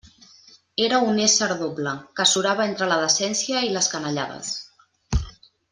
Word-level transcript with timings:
Era 0.85 1.01
un 1.09 1.19
ésser 1.25 1.49
doble, 1.59 1.93
que 2.21 2.27
surava 2.31 2.67
entre 2.71 2.89
la 2.93 2.99
decència 3.05 3.65
i 3.69 3.73
les 3.77 3.95
canallades. 3.97 4.55